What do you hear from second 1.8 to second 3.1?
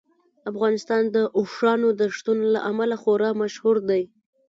د شتون له امله